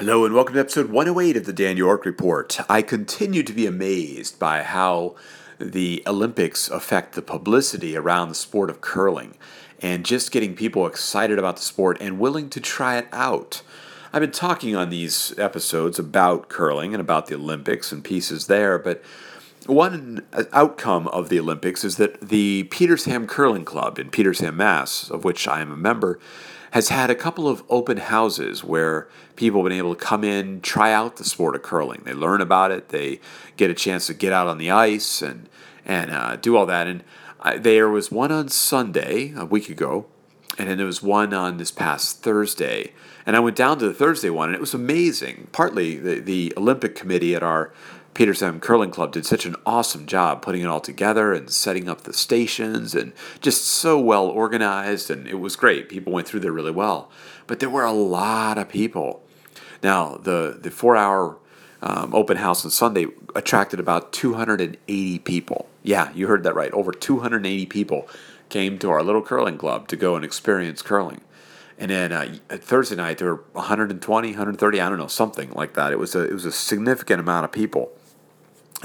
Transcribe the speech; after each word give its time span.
Hello, 0.00 0.24
and 0.24 0.34
welcome 0.34 0.54
to 0.54 0.60
episode 0.60 0.88
108 0.88 1.36
of 1.36 1.44
the 1.44 1.52
Dan 1.52 1.76
York 1.76 2.06
Report. 2.06 2.58
I 2.70 2.80
continue 2.80 3.42
to 3.42 3.52
be 3.52 3.66
amazed 3.66 4.38
by 4.38 4.62
how 4.62 5.14
the 5.58 6.02
Olympics 6.06 6.70
affect 6.70 7.14
the 7.14 7.20
publicity 7.20 7.98
around 7.98 8.30
the 8.30 8.34
sport 8.34 8.70
of 8.70 8.80
curling 8.80 9.36
and 9.82 10.06
just 10.06 10.32
getting 10.32 10.56
people 10.56 10.86
excited 10.86 11.38
about 11.38 11.56
the 11.56 11.62
sport 11.62 11.98
and 12.00 12.18
willing 12.18 12.48
to 12.48 12.60
try 12.60 12.96
it 12.96 13.08
out. 13.12 13.60
I've 14.10 14.22
been 14.22 14.30
talking 14.30 14.74
on 14.74 14.88
these 14.88 15.38
episodes 15.38 15.98
about 15.98 16.48
curling 16.48 16.94
and 16.94 17.00
about 17.02 17.26
the 17.26 17.34
Olympics 17.34 17.92
and 17.92 18.02
pieces 18.02 18.46
there, 18.46 18.78
but 18.78 19.02
one 19.70 20.26
outcome 20.52 21.08
of 21.08 21.28
the 21.28 21.38
Olympics 21.38 21.84
is 21.84 21.96
that 21.96 22.20
the 22.20 22.64
Petersham 22.70 23.26
Curling 23.26 23.64
Club 23.64 23.98
in 23.98 24.10
Petersham, 24.10 24.54
Mass., 24.56 25.10
of 25.10 25.24
which 25.24 25.46
I 25.48 25.60
am 25.60 25.72
a 25.72 25.76
member, 25.76 26.18
has 26.72 26.88
had 26.88 27.10
a 27.10 27.14
couple 27.14 27.48
of 27.48 27.62
open 27.68 27.96
houses 27.96 28.62
where 28.62 29.08
people 29.36 29.60
have 29.60 29.68
been 29.68 29.78
able 29.78 29.94
to 29.94 30.00
come 30.00 30.22
in, 30.22 30.60
try 30.60 30.92
out 30.92 31.16
the 31.16 31.24
sport 31.24 31.56
of 31.56 31.62
curling. 31.62 32.02
They 32.04 32.12
learn 32.12 32.40
about 32.40 32.70
it, 32.70 32.90
they 32.90 33.20
get 33.56 33.70
a 33.70 33.74
chance 33.74 34.06
to 34.06 34.14
get 34.14 34.32
out 34.32 34.46
on 34.46 34.58
the 34.58 34.70
ice 34.70 35.22
and 35.22 35.48
and 35.84 36.10
uh, 36.10 36.36
do 36.36 36.56
all 36.56 36.66
that. 36.66 36.86
And 36.86 37.02
I, 37.40 37.56
there 37.56 37.88
was 37.88 38.12
one 38.12 38.30
on 38.30 38.48
Sunday 38.48 39.32
a 39.36 39.44
week 39.44 39.68
ago, 39.68 40.06
and 40.58 40.68
then 40.68 40.76
there 40.76 40.86
was 40.86 41.02
one 41.02 41.32
on 41.32 41.56
this 41.56 41.70
past 41.70 42.22
Thursday. 42.22 42.92
And 43.26 43.34
I 43.36 43.40
went 43.40 43.56
down 43.56 43.78
to 43.78 43.86
the 43.86 43.94
Thursday 43.94 44.30
one, 44.30 44.50
and 44.50 44.54
it 44.54 44.60
was 44.60 44.74
amazing. 44.74 45.48
Partly 45.52 45.96
the, 45.96 46.20
the 46.20 46.52
Olympic 46.56 46.94
committee 46.94 47.34
at 47.34 47.42
our 47.42 47.72
Petersham 48.14 48.60
Curling 48.60 48.90
Club 48.90 49.12
did 49.12 49.24
such 49.24 49.46
an 49.46 49.56
awesome 49.64 50.06
job 50.06 50.42
putting 50.42 50.62
it 50.62 50.66
all 50.66 50.80
together 50.80 51.32
and 51.32 51.48
setting 51.48 51.88
up 51.88 52.02
the 52.02 52.12
stations 52.12 52.94
and 52.94 53.12
just 53.40 53.64
so 53.64 53.98
well 53.98 54.26
organized 54.26 55.10
and 55.10 55.26
it 55.26 55.38
was 55.38 55.56
great. 55.56 55.88
People 55.88 56.12
went 56.12 56.26
through 56.26 56.40
there 56.40 56.52
really 56.52 56.72
well. 56.72 57.10
But 57.46 57.60
there 57.60 57.70
were 57.70 57.84
a 57.84 57.92
lot 57.92 58.58
of 58.58 58.68
people. 58.68 59.22
Now, 59.82 60.16
the, 60.16 60.58
the 60.60 60.70
four 60.70 60.96
hour 60.96 61.38
um, 61.82 62.14
open 62.14 62.36
house 62.36 62.64
on 62.64 62.70
Sunday 62.70 63.06
attracted 63.34 63.80
about 63.80 64.12
280 64.12 65.18
people. 65.20 65.68
Yeah, 65.82 66.12
you 66.12 66.26
heard 66.26 66.42
that 66.42 66.54
right. 66.54 66.72
Over 66.72 66.92
280 66.92 67.66
people 67.66 68.08
came 68.48 68.78
to 68.78 68.90
our 68.90 69.02
little 69.02 69.22
curling 69.22 69.56
club 69.56 69.88
to 69.88 69.96
go 69.96 70.16
and 70.16 70.24
experience 70.24 70.82
curling. 70.82 71.22
And 71.78 71.90
then 71.90 72.12
uh, 72.12 72.36
Thursday 72.50 72.96
night 72.96 73.18
there 73.18 73.28
were 73.28 73.44
120, 73.52 74.28
130, 74.28 74.80
I 74.80 74.88
don't 74.88 74.98
know, 74.98 75.06
something 75.06 75.50
like 75.52 75.72
that. 75.74 75.92
It 75.92 75.98
was 75.98 76.14
a 76.14 76.24
it 76.24 76.34
was 76.34 76.44
a 76.44 76.52
significant 76.52 77.20
amount 77.20 77.46
of 77.46 77.52
people 77.52 77.92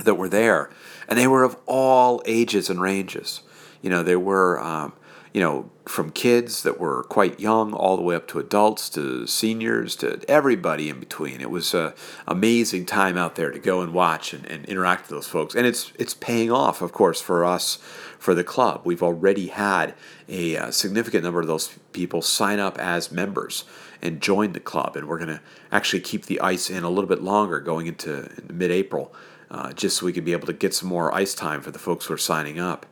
that 0.03 0.15
were 0.15 0.29
there, 0.29 0.69
and 1.07 1.17
they 1.17 1.27
were 1.27 1.43
of 1.43 1.57
all 1.65 2.21
ages 2.25 2.69
and 2.69 2.81
ranges. 2.81 3.41
You 3.81 3.89
know, 3.89 4.03
there 4.03 4.19
were, 4.19 4.59
um, 4.59 4.93
you 5.33 5.41
know, 5.41 5.69
from 5.85 6.09
kids 6.09 6.63
that 6.63 6.79
were 6.79 7.03
quite 7.03 7.39
young 7.39 7.73
all 7.73 7.95
the 7.95 8.01
way 8.01 8.15
up 8.15 8.27
to 8.29 8.39
adults 8.39 8.89
to 8.89 9.27
seniors 9.27 9.95
to 9.97 10.19
everybody 10.27 10.89
in 10.89 10.99
between. 10.99 11.39
It 11.39 11.51
was 11.51 11.73
an 11.73 11.93
amazing 12.27 12.85
time 12.87 13.17
out 13.17 13.35
there 13.35 13.51
to 13.51 13.59
go 13.59 13.81
and 13.81 13.93
watch 13.93 14.33
and, 14.33 14.45
and 14.47 14.65
interact 14.65 15.03
with 15.03 15.11
those 15.11 15.27
folks. 15.27 15.53
And 15.55 15.67
it's 15.67 15.91
it's 15.99 16.13
paying 16.13 16.51
off, 16.51 16.81
of 16.81 16.91
course, 16.91 17.21
for 17.21 17.45
us 17.45 17.77
for 18.17 18.33
the 18.33 18.43
club. 18.43 18.81
We've 18.85 19.03
already 19.03 19.47
had 19.47 19.93
a, 20.27 20.55
a 20.55 20.63
uh, 20.63 20.71
significant 20.71 21.23
number 21.23 21.41
of 21.41 21.47
those 21.47 21.77
people 21.91 22.21
sign 22.21 22.59
up 22.59 22.77
as 22.79 23.11
members 23.11 23.65
and 24.01 24.21
join 24.21 24.53
the 24.53 24.59
club, 24.59 24.95
and 24.95 25.07
we're 25.07 25.17
going 25.17 25.29
to 25.29 25.41
actually 25.71 25.99
keep 25.99 26.25
the 26.25 26.39
ice 26.41 26.69
in 26.69 26.83
a 26.83 26.89
little 26.89 27.07
bit 27.07 27.21
longer, 27.21 27.59
going 27.59 27.87
into, 27.87 28.29
mid-April 28.51 29.13
uh, 29.55 29.71
just 29.73 29.97
so 29.97 30.05
we 30.05 30.13
could 30.13 30.25
be 30.25 30.33
able 30.33 30.47
to 30.47 30.53
get 30.53 30.73
some 30.73 30.89
more 30.89 31.15
ice 31.15 31.33
time 31.33 31.61
for 31.61 31.71
the 31.71 31.79
folks 31.79 32.05
who 32.05 32.13
are 32.13 32.17
signing 32.17 32.59
up. 32.59 32.85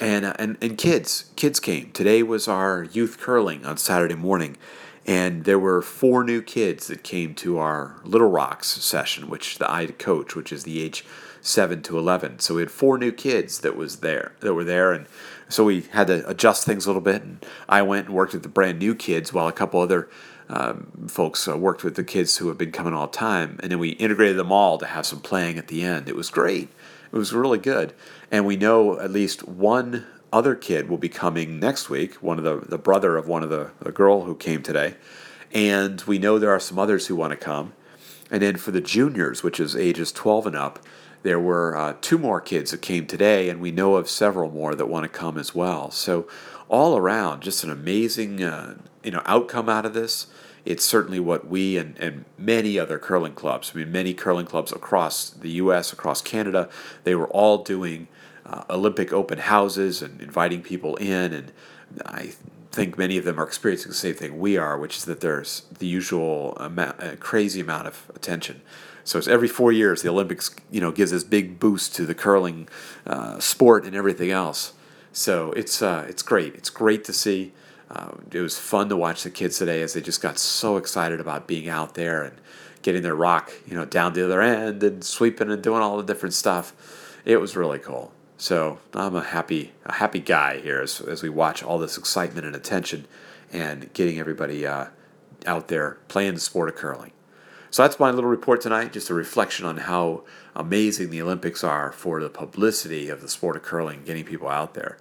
And, 0.00 0.24
uh, 0.24 0.34
and, 0.38 0.56
and 0.62 0.78
kids, 0.78 1.30
kids 1.36 1.58
came. 1.60 1.90
Today 1.90 2.22
was 2.22 2.48
our 2.48 2.84
youth 2.84 3.18
curling 3.18 3.66
on 3.66 3.76
Saturday 3.76 4.14
morning, 4.14 4.56
and 5.04 5.44
there 5.44 5.58
were 5.58 5.82
four 5.82 6.22
new 6.24 6.40
kids 6.40 6.86
that 6.86 7.02
came 7.02 7.34
to 7.34 7.58
our 7.58 7.96
Little 8.04 8.30
Rocks 8.30 8.68
session, 8.68 9.28
which 9.28 9.58
the 9.58 9.70
I 9.70 9.86
coach, 9.86 10.36
which 10.36 10.52
is 10.52 10.62
the 10.62 10.80
age 10.80 11.04
seven 11.42 11.82
to 11.82 11.98
eleven. 11.98 12.38
So 12.38 12.54
we 12.54 12.62
had 12.62 12.70
four 12.70 12.98
new 12.98 13.12
kids 13.12 13.60
that 13.60 13.76
was 13.76 13.96
there 13.96 14.32
that 14.40 14.54
were 14.54 14.64
there, 14.64 14.92
and 14.92 15.06
so 15.48 15.64
we 15.64 15.82
had 15.92 16.06
to 16.06 16.26
adjust 16.28 16.64
things 16.64 16.86
a 16.86 16.88
little 16.88 17.02
bit. 17.02 17.22
And 17.22 17.44
I 17.68 17.82
went 17.82 18.06
and 18.06 18.14
worked 18.14 18.34
with 18.34 18.42
the 18.42 18.48
brand 18.48 18.78
new 18.78 18.94
kids, 18.94 19.32
while 19.32 19.48
a 19.48 19.52
couple 19.52 19.80
other 19.80 20.08
um, 20.50 21.06
folks 21.08 21.46
uh, 21.46 21.56
worked 21.56 21.84
with 21.84 21.94
the 21.94 22.02
kids 22.02 22.36
who 22.36 22.48
have 22.48 22.58
been 22.58 22.72
coming 22.72 22.92
all 22.92 23.06
the 23.06 23.16
time, 23.16 23.58
and 23.62 23.70
then 23.70 23.78
we 23.78 23.90
integrated 23.90 24.36
them 24.36 24.50
all 24.50 24.78
to 24.78 24.86
have 24.86 25.06
some 25.06 25.20
playing 25.20 25.58
at 25.58 25.68
the 25.68 25.84
end. 25.84 26.08
It 26.08 26.16
was 26.16 26.28
great. 26.28 26.68
It 27.12 27.16
was 27.16 27.32
really 27.32 27.58
good, 27.58 27.94
and 28.30 28.44
we 28.44 28.56
know 28.56 28.98
at 28.98 29.12
least 29.12 29.46
one 29.46 30.06
other 30.32 30.54
kid 30.56 30.88
will 30.88 30.98
be 30.98 31.08
coming 31.08 31.60
next 31.60 31.88
week. 31.88 32.14
One 32.16 32.38
of 32.38 32.44
the 32.44 32.56
the 32.66 32.78
brother 32.78 33.16
of 33.16 33.28
one 33.28 33.44
of 33.44 33.50
the 33.50 33.70
the 33.80 33.92
girl 33.92 34.22
who 34.22 34.34
came 34.34 34.62
today, 34.62 34.96
and 35.52 36.00
we 36.02 36.18
know 36.18 36.38
there 36.38 36.50
are 36.50 36.60
some 36.60 36.78
others 36.78 37.06
who 37.06 37.14
want 37.14 37.30
to 37.30 37.36
come. 37.36 37.72
And 38.32 38.42
then 38.42 38.56
for 38.56 38.70
the 38.70 38.80
juniors, 38.80 39.42
which 39.42 39.58
is 39.58 39.74
ages 39.74 40.12
12 40.12 40.48
and 40.48 40.56
up, 40.56 40.78
there 41.22 41.40
were 41.40 41.76
uh, 41.76 41.94
two 42.00 42.18
more 42.18 42.40
kids 42.40 42.70
that 42.70 42.82
came 42.82 43.06
today, 43.06 43.48
and 43.48 43.60
we 43.60 43.70
know 43.70 43.96
of 43.96 44.08
several 44.08 44.50
more 44.50 44.74
that 44.74 44.86
want 44.86 45.04
to 45.04 45.08
come 45.08 45.36
as 45.36 45.54
well. 45.54 45.90
So 45.90 46.26
all 46.68 46.96
around, 46.96 47.42
just 47.42 47.64
an 47.64 47.70
amazing 47.70 48.42
uh, 48.42 48.76
you 49.02 49.10
know 49.10 49.22
outcome 49.26 49.68
out 49.68 49.86
of 49.86 49.94
this. 49.94 50.26
It's 50.64 50.84
certainly 50.84 51.20
what 51.20 51.46
we 51.46 51.78
and, 51.78 51.98
and 51.98 52.26
many 52.36 52.78
other 52.78 52.98
curling 52.98 53.32
clubs, 53.32 53.72
I 53.74 53.78
mean, 53.78 53.90
many 53.90 54.12
curling 54.12 54.44
clubs 54.44 54.72
across 54.72 55.30
the 55.30 55.50
U.S., 55.52 55.90
across 55.92 56.20
Canada, 56.20 56.68
they 57.04 57.14
were 57.14 57.28
all 57.28 57.64
doing 57.64 58.08
uh, 58.44 58.64
Olympic 58.68 59.10
open 59.10 59.38
houses 59.38 60.02
and 60.02 60.20
inviting 60.20 60.60
people 60.60 60.96
in. 60.96 61.32
And 61.32 61.52
I 62.04 62.32
think 62.70 62.96
many 62.96 63.18
of 63.18 63.24
them 63.24 63.40
are 63.40 63.44
experiencing 63.44 63.90
the 63.90 63.96
same 63.96 64.14
thing 64.14 64.38
we 64.38 64.56
are, 64.56 64.78
which 64.78 64.96
is 64.96 65.04
that 65.06 65.20
there's 65.20 65.62
the 65.78 65.86
usual 65.86 66.56
amount, 66.56 67.02
a 67.02 67.16
crazy 67.16 67.60
amount 67.60 67.88
of 67.88 68.10
attention. 68.14 68.62
So 69.02 69.18
it's 69.18 69.26
every 69.26 69.48
four 69.48 69.72
years 69.72 70.02
the 70.02 70.10
Olympics, 70.10 70.54
you 70.70 70.80
know, 70.80 70.92
gives 70.92 71.10
this 71.10 71.24
big 71.24 71.58
boost 71.58 71.94
to 71.96 72.06
the 72.06 72.14
curling 72.14 72.68
uh, 73.06 73.40
sport 73.40 73.84
and 73.84 73.96
everything 73.96 74.30
else. 74.30 74.72
So 75.12 75.52
it's 75.52 75.82
uh, 75.82 76.06
it's 76.08 76.22
great. 76.22 76.54
It's 76.54 76.70
great 76.70 77.04
to 77.04 77.12
see. 77.12 77.52
Uh, 77.90 78.12
it 78.30 78.40
was 78.40 78.56
fun 78.56 78.88
to 78.88 78.96
watch 78.96 79.24
the 79.24 79.30
kids 79.30 79.58
today 79.58 79.82
as 79.82 79.94
they 79.94 80.00
just 80.00 80.22
got 80.22 80.38
so 80.38 80.76
excited 80.76 81.18
about 81.18 81.48
being 81.48 81.68
out 81.68 81.94
there 81.94 82.22
and 82.22 82.36
getting 82.82 83.02
their 83.02 83.16
rock, 83.16 83.50
you 83.66 83.74
know, 83.74 83.84
down 83.84 84.12
the 84.12 84.24
other 84.24 84.40
end 84.40 84.82
and 84.84 85.02
sweeping 85.02 85.50
and 85.50 85.60
doing 85.60 85.82
all 85.82 85.96
the 85.96 86.04
different 86.04 86.34
stuff. 86.34 86.72
It 87.24 87.38
was 87.38 87.56
really 87.56 87.80
cool. 87.80 88.12
So 88.40 88.78
I'm 88.94 89.14
a 89.14 89.22
happy 89.22 89.72
a 89.84 89.92
happy 89.92 90.18
guy 90.18 90.60
here 90.60 90.80
as, 90.80 91.02
as 91.02 91.22
we 91.22 91.28
watch 91.28 91.62
all 91.62 91.76
this 91.78 91.98
excitement 91.98 92.46
and 92.46 92.56
attention 92.56 93.06
and 93.52 93.92
getting 93.92 94.18
everybody 94.18 94.66
uh, 94.66 94.86
out 95.44 95.68
there 95.68 95.98
playing 96.08 96.34
the 96.34 96.40
sport 96.40 96.70
of 96.70 96.74
curling. 96.74 97.12
So 97.70 97.82
that's 97.82 98.00
my 98.00 98.10
little 98.10 98.30
report 98.30 98.62
tonight, 98.62 98.94
just 98.94 99.10
a 99.10 99.14
reflection 99.14 99.66
on 99.66 99.76
how 99.76 100.24
amazing 100.56 101.10
the 101.10 101.20
Olympics 101.20 101.62
are 101.62 101.92
for 101.92 102.18
the 102.22 102.30
publicity 102.30 103.10
of 103.10 103.20
the 103.20 103.28
sport 103.28 103.56
of 103.56 103.62
curling, 103.62 104.04
getting 104.04 104.24
people 104.24 104.48
out 104.48 104.72
there. 104.72 104.96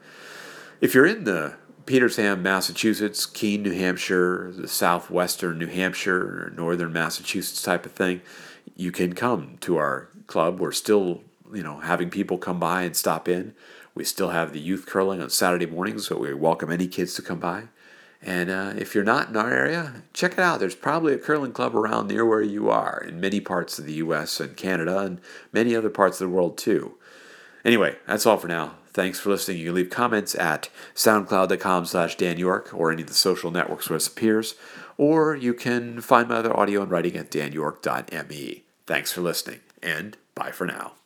If 0.81 0.93
you're 0.93 1.05
in 1.05 1.23
the 1.23 1.55
Petersham, 1.85 2.41
Massachusetts, 2.41 3.25
Keene, 3.25 3.63
New 3.63 3.73
Hampshire, 3.73 4.51
the 4.53 4.67
southwestern 4.67 5.57
New 5.57 5.67
Hampshire, 5.67 6.19
or 6.19 6.53
northern 6.57 6.91
Massachusetts 6.91 7.63
type 7.63 7.85
of 7.85 7.93
thing, 7.93 8.19
you 8.75 8.91
can 8.91 9.13
come 9.13 9.55
to 9.61 9.77
our 9.77 10.09
club. 10.27 10.59
We're 10.59 10.73
still, 10.73 11.23
you 11.53 11.63
know, 11.63 11.79
having 11.79 12.09
people 12.09 12.37
come 12.37 12.59
by 12.59 12.83
and 12.83 12.95
stop 12.95 13.27
in. 13.27 13.53
We 13.95 14.03
still 14.03 14.29
have 14.29 14.53
the 14.53 14.59
youth 14.59 14.85
curling 14.85 15.21
on 15.21 15.29
Saturday 15.29 15.65
mornings, 15.65 16.07
so 16.07 16.17
we 16.17 16.33
welcome 16.33 16.71
any 16.71 16.87
kids 16.87 17.13
to 17.15 17.21
come 17.21 17.39
by. 17.39 17.63
And 18.21 18.49
uh, 18.49 18.73
if 18.77 18.93
you're 18.93 19.03
not 19.03 19.29
in 19.29 19.37
our 19.37 19.49
area, 19.49 20.03
check 20.13 20.33
it 20.33 20.39
out. 20.39 20.59
There's 20.59 20.75
probably 20.75 21.13
a 21.13 21.19
curling 21.19 21.53
club 21.53 21.75
around 21.75 22.07
near 22.07 22.25
where 22.25 22.41
you 22.41 22.69
are 22.69 23.03
in 23.07 23.19
many 23.19 23.39
parts 23.39 23.79
of 23.79 23.85
the 23.85 23.93
U.S. 23.93 24.39
and 24.39 24.57
Canada 24.57 24.99
and 24.99 25.21
many 25.53 25.75
other 25.75 25.89
parts 25.89 26.19
of 26.19 26.29
the 26.29 26.35
world 26.35 26.57
too. 26.57 26.95
Anyway, 27.63 27.95
that's 28.07 28.25
all 28.25 28.37
for 28.37 28.47
now. 28.47 28.75
Thanks 28.91 29.19
for 29.19 29.29
listening. 29.29 29.59
You 29.59 29.67
can 29.67 29.75
leave 29.75 29.89
comments 29.89 30.35
at 30.35 30.69
soundcloud.com 30.95 31.85
slash 31.85 32.17
Dan 32.17 32.37
York 32.37 32.73
or 32.73 32.91
any 32.91 33.03
of 33.03 33.07
the 33.07 33.13
social 33.13 33.51
networks 33.51 33.89
where 33.89 33.97
it 33.97 34.07
appears, 34.07 34.55
or 34.97 35.35
you 35.35 35.53
can 35.53 36.01
find 36.01 36.27
my 36.27 36.35
other 36.35 36.57
audio 36.57 36.81
and 36.81 36.91
writing 36.91 37.15
at 37.15 37.31
danyork.me. 37.31 38.63
Thanks 38.87 39.13
for 39.13 39.21
listening, 39.21 39.59
and 39.81 40.17
bye 40.35 40.51
for 40.51 40.65
now. 40.65 40.98